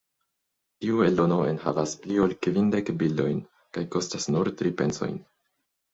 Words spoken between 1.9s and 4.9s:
pli ol kvindek bildojn kaj kostas nur tri